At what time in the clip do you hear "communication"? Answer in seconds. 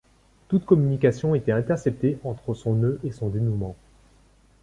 0.65-1.35